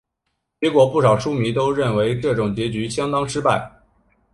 [0.59, 3.71] 结果不少书迷都认为这种结局相当失败。